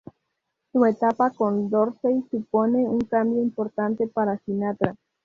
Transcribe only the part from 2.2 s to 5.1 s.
supone un cambio importante para Sinatra.